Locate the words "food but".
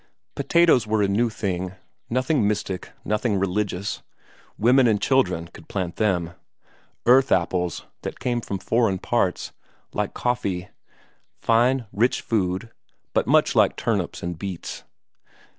12.21-13.27